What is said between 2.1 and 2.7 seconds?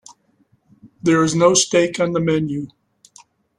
the menu.